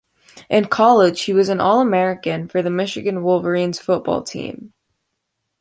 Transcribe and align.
In 0.49 0.65
college, 0.65 1.21
he 1.25 1.33
was 1.33 1.47
an 1.49 1.59
All-American 1.61 2.47
for 2.47 2.63
the 2.63 2.71
Michigan 2.71 3.21
Wolverines 3.21 3.79
football 3.79 4.23
team. 4.23 4.73